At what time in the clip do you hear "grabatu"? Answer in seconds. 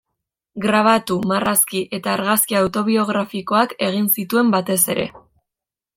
0.61-1.17